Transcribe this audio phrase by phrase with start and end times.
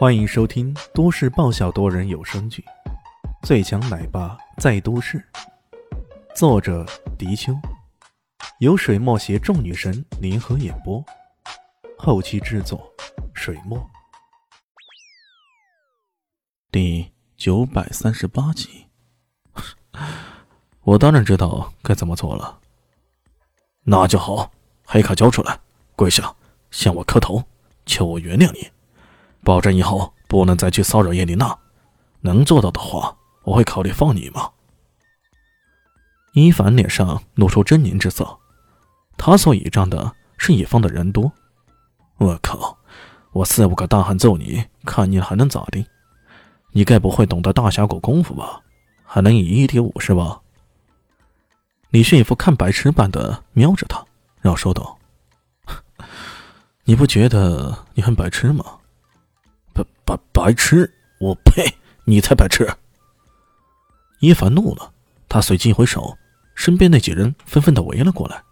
[0.00, 2.64] 欢迎收听都市爆笑多人有声剧
[3.46, 5.18] 《最强奶爸在都市》，
[6.34, 6.86] 作者：
[7.18, 7.52] 迪秋，
[8.60, 11.04] 由水墨携众女神联合演播，
[11.98, 12.90] 后期制作：
[13.34, 13.78] 水墨。
[16.72, 18.86] 第九百三十八集，
[20.80, 22.58] 我当然知道该怎么做了。
[23.82, 24.50] 那就好，
[24.82, 25.60] 黑卡交出来，
[25.94, 26.34] 跪下
[26.70, 27.44] 向我磕头，
[27.84, 28.66] 求我原谅你。
[29.42, 31.56] 保证以后不能再去骚扰叶琳娜，
[32.20, 34.50] 能做到的话，我会考虑放你吗？
[36.32, 38.38] 伊凡脸上露出狰狞之色，
[39.16, 41.32] 他所倚仗的是乙方的人多。
[42.18, 42.78] 我靠，
[43.32, 45.84] 我四五个大汉揍你，看你还能咋地？
[46.72, 48.60] 你该不会懂得大峡谷功夫吧？
[49.04, 50.40] 还能以一敌五是吧？
[51.88, 54.04] 李迅一副看白痴般的瞄着他，
[54.40, 54.96] 然后说道
[56.84, 58.64] ：“你不觉得你很白痴吗？”
[60.10, 60.92] 白白痴！
[61.20, 61.64] 我呸！
[62.04, 62.68] 你才白痴！
[64.18, 64.92] 伊凡怒了，
[65.28, 66.16] 他随即一挥手，
[66.54, 68.42] 身边那几人纷纷的围了过来。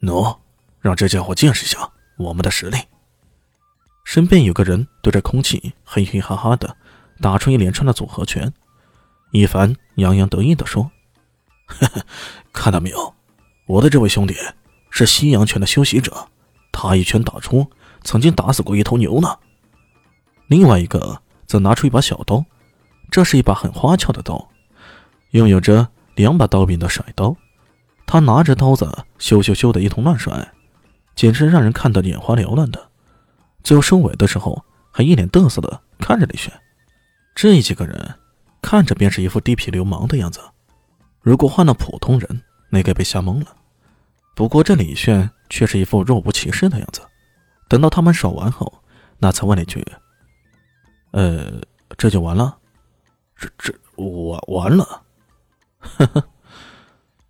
[0.00, 0.38] 喏，
[0.80, 2.78] 让这家伙见识一下我们的实力。
[4.04, 6.76] 身边有个人对着空气嘿嘿哈哈的
[7.20, 8.52] 打出一连串的组合拳。
[9.32, 10.90] 伊凡洋洋得意的说
[11.66, 12.02] ：“呵呵，
[12.52, 13.14] 看到没有？
[13.66, 14.36] 我的这位兄弟
[14.90, 16.28] 是西洋拳的修习者，
[16.70, 17.68] 他一拳打出，
[18.04, 19.36] 曾经打死过一头牛呢。”
[20.46, 22.44] 另外一个则拿出一把小刀，
[23.10, 24.48] 这是一把很花俏的刀，
[25.30, 27.36] 拥有着两把刀柄的甩刀。
[28.06, 30.52] 他拿着刀子咻咻咻的一通乱甩，
[31.16, 32.88] 简直让人看得眼花缭乱的。
[33.62, 36.52] 最后收尾的时候，还一脸得瑟的看着李炫。
[37.34, 38.14] 这几个人
[38.60, 40.40] 看着便是一副地痞流氓的样子，
[41.22, 43.56] 如果换了普通人，那该被吓懵了。
[44.34, 47.00] 不过这李炫却是一副若无其事的样子。
[47.68, 48.82] 等到他们耍完后，
[49.18, 49.82] 那才问了一句。
[51.14, 51.62] 呃，
[51.96, 52.58] 这就完了，
[53.36, 55.02] 这这我完了，
[55.78, 56.24] 呵呵。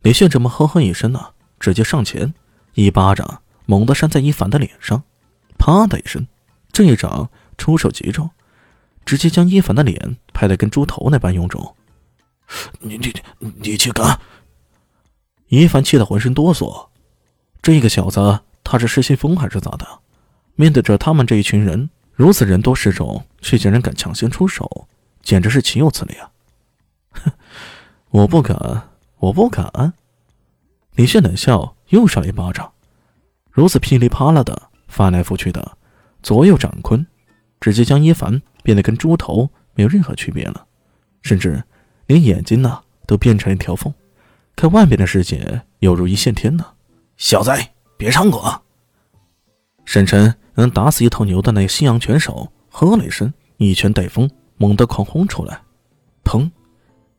[0.00, 2.32] 李炫这么呵呵一声呢，直接上前
[2.72, 5.02] 一巴掌猛地扇在伊凡的脸上，
[5.58, 6.26] 啪的一声，
[6.72, 7.28] 这一掌
[7.58, 8.30] 出手极重，
[9.04, 11.76] 直接将伊凡的脸拍得跟猪头那般臃肿。
[12.78, 13.12] 你你
[13.56, 14.18] 你去干！
[15.48, 16.88] 伊凡气得浑身哆嗦，
[17.60, 19.86] 这个小子他是失心疯还是咋的？
[20.54, 21.90] 面对着他们这一群人。
[22.16, 24.88] 如此人多势众，却竟然敢抢先出手，
[25.22, 26.30] 简直是岂有此理啊！
[27.10, 27.30] 哼，
[28.08, 28.88] 我不敢，
[29.18, 29.92] 我不敢。
[30.94, 32.72] 李炫冷笑，又扇了一巴掌，
[33.50, 35.76] 如此噼里啪啦的翻来覆去的，
[36.22, 37.06] 左右掌坤，
[37.60, 40.66] 直接将叶凡变得跟猪头没有任何区别了，
[41.20, 41.62] 甚至
[42.06, 43.92] 连眼睛呢都变成一条缝，
[44.56, 46.64] 看外面的世界犹如一线天呢。
[47.18, 47.50] 小子，
[47.98, 48.62] 别猖狂！
[49.86, 50.34] 沈晨。
[50.58, 54.26] 能打死一头牛的那西洋拳手喝了一声，一拳带风，
[54.56, 55.60] 猛地狂轰出来。
[56.24, 56.50] 砰！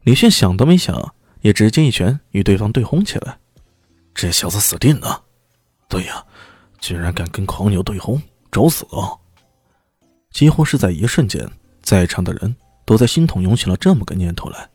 [0.02, 3.38] 李炫想都没想，也直接一拳与对方对轰起来。
[4.16, 5.22] 这小子死定了！
[5.88, 6.26] 对呀，
[6.80, 8.20] 居然敢跟狂牛对轰，
[8.52, 9.14] 找死啊！
[10.32, 11.48] 几乎是在一瞬间，
[11.84, 12.56] 在场的人
[12.86, 14.68] 都在心头涌起了这么个念头来。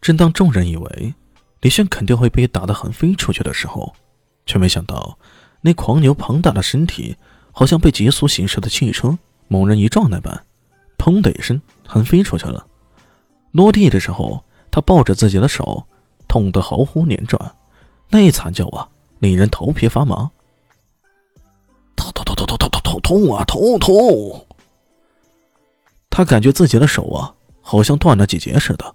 [0.00, 1.14] 正当众人以为
[1.60, 3.94] 李炫肯定会被打得横飞出去的时候，
[4.46, 5.16] 却没想到
[5.62, 7.16] 那狂牛庞大的身体。
[7.54, 10.46] 好像被急速行驶的汽车猛然一撞那般，
[10.96, 12.66] 砰的一声，横飞出去了。
[13.50, 15.86] 落地的时候，他抱着自己的手，
[16.26, 17.54] 痛得嚎呼连转，
[18.08, 20.30] 那一惨叫啊，令人头皮发麻。
[21.94, 23.44] 痛痛痛痛痛痛痛痛痛啊！
[23.44, 24.46] 痛痛！
[26.08, 28.94] 他感觉自己的手啊，好像断了几节似的。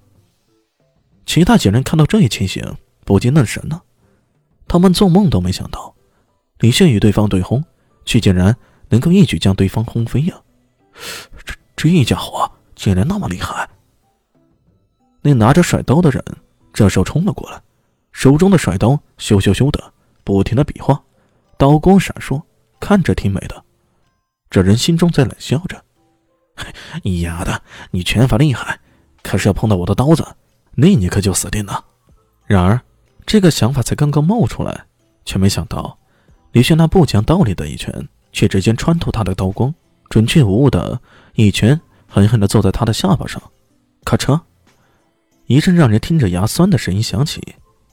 [1.27, 2.75] 其他几人看到这一情形，
[3.06, 3.83] 不禁愣神了。
[4.67, 5.94] 他们做梦都没想到，
[6.59, 7.63] 李现与对方对轰。
[8.07, 8.56] 却竟然
[8.88, 10.41] 能够一举将对方轰飞呀！
[11.44, 13.69] 这这一家伙竟然那么厉害！
[15.19, 16.23] 那拿着甩刀的人
[16.72, 17.62] 这时候冲了过来，
[18.13, 21.03] 手中的甩刀咻咻咻的不停的比划，
[21.57, 22.41] 刀光闪烁，
[22.79, 23.62] 看着挺美的。
[24.50, 25.83] 这人心中在冷笑着
[27.03, 27.62] ：“你丫的，
[27.92, 28.80] 你拳法厉害，
[29.21, 30.25] 可是要碰到我的刀子，
[30.75, 31.83] 那你可就死定了。”
[32.48, 32.80] 然而，
[33.25, 34.86] 这个想法才刚刚冒出来，
[35.25, 36.00] 却没想到。
[36.57, 39.71] 李炫那不讲道理的一拳，却直接穿透他的刀光，
[40.09, 41.00] 准确无误的
[41.36, 43.39] 一拳狠狠地揍在他的下巴上。
[44.04, 44.42] 咔嚓，
[45.45, 47.39] 一阵让人听着牙酸的声音响起，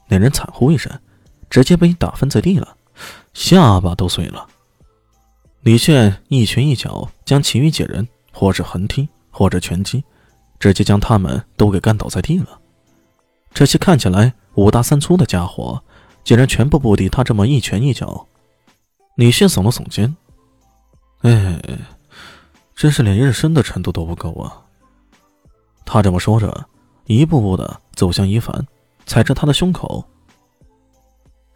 [0.08, 0.90] 那人惨呼一声，
[1.50, 2.74] 直接被打翻在地了，
[3.34, 4.46] 下巴都碎了。
[5.60, 10.02] 李炫一拳一脚将其余几人或是横踢，或者拳击，
[10.58, 12.58] 直接将他们都给干倒在地了。
[13.52, 15.84] 这些看起来五大三粗的家伙，
[16.24, 18.26] 竟然全部不敌他这么一拳一脚。
[19.16, 20.16] 李炫耸了耸肩，
[21.20, 21.60] 哎，
[22.74, 24.60] 真是连热身的程度都不够啊！
[25.84, 26.68] 他这么说着，
[27.04, 28.66] 一步步的走向一凡，
[29.06, 30.04] 踩着他的胸口。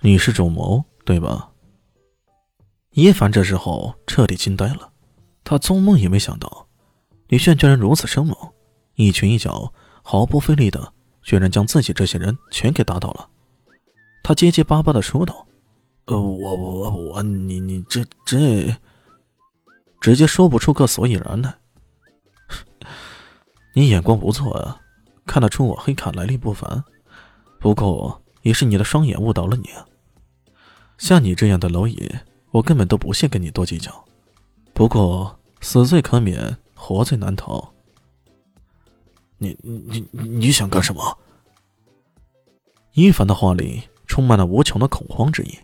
[0.00, 1.50] 你是主谋对吧？
[2.90, 4.88] 一凡这时候彻底惊呆了，
[5.42, 6.68] 他做梦也没想到，
[7.26, 8.36] 李炫居然如此生猛，
[8.94, 9.72] 一拳一脚
[10.02, 13.28] 毫不费力的，居然将自己这些人全给打倒了。
[14.22, 15.46] 他结结巴巴的说道
[16.08, 18.74] ：“呃，我我我，你你这这……”
[20.00, 21.58] 直接说不出个所以然来。
[23.74, 24.80] 你眼光不错啊，
[25.26, 26.84] 看得出我黑卡来历不凡。
[27.58, 29.86] 不过也是你的双眼误导了你啊。
[30.96, 32.10] 像你这样的蝼蚁，
[32.52, 34.04] 我根本都不屑跟你多计较。
[34.72, 37.74] 不过死罪可免，活罪难逃。
[39.36, 41.18] 你你你你想干什么？
[42.92, 45.58] 伊凡的话里充满了无穷的恐慌之意。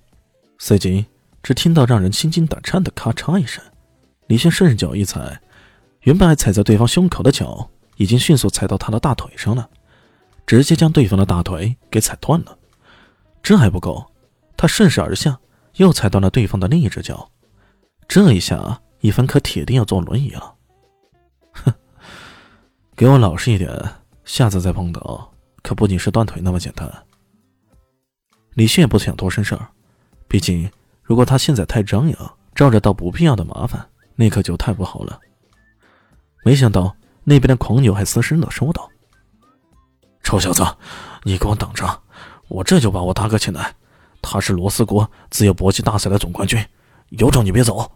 [0.58, 1.06] 随即，
[1.42, 3.62] 只听到让人心惊胆颤的咔嚓一声。
[4.26, 5.40] 李轩顺脚一踩，
[6.00, 9.68] 原本还踩在对方胸口的脚，已经迅速踩到他的大腿上了，
[10.46, 12.56] 直接将对方的大腿给踩断了。
[13.42, 14.10] 这还不够，
[14.56, 15.38] 他顺势而下，
[15.76, 17.30] 又踩断了对方的另一只脚。
[18.08, 20.54] 这一下，一凡可铁定要坐轮椅了。
[21.52, 21.74] 哼，
[22.96, 23.70] 给我老实一点，
[24.24, 25.30] 下次再碰到，
[25.62, 26.90] 可不仅是断腿那么简单。
[28.54, 29.68] 李炫不想多生事儿，
[30.28, 30.68] 毕竟
[31.02, 33.88] 如果他现在太张扬，招惹到不必要的麻烦。
[34.16, 35.18] 那可就太不好了。
[36.44, 36.94] 没想到
[37.24, 38.88] 那边的狂牛还嘶声的说道
[40.22, 40.62] ：“臭小子，
[41.24, 42.00] 你给我等着！
[42.46, 43.74] 我这就把我大哥请来，
[44.22, 46.64] 他是罗斯国自由搏击大赛的总冠军，
[47.08, 47.90] 有种你别走！”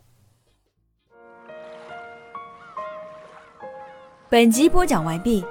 [4.28, 5.44] 本集播讲完毕，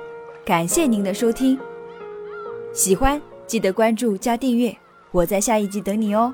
[0.45, 1.57] 感谢您的收听。
[2.73, 4.77] 喜欢记得关注加订阅，
[5.11, 6.33] 我在下一集等你哦。